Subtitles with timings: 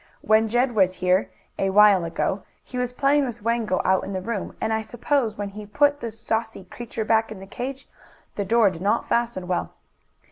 [0.21, 1.29] When Jed was here,
[1.59, 5.37] a while ago, he was playing with Wango out in the room, and, I suppose,
[5.37, 7.87] when he put the saucy creature back in the cage,
[8.33, 9.73] the door did not fasten well.